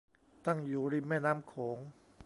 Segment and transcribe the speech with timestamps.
[0.45, 1.77] ตั้งอยู่ริมแม่น้ำโขง